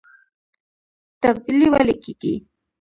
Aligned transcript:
تبدیلي 1.23 1.67
ولې 1.73 1.95
کیږي؟ 2.03 2.33